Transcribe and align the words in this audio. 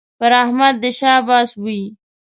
پر 0.19 0.31
احمد 0.43 0.75
دې 0.83 0.91
شاباس 0.99 1.49
وي 1.63 1.81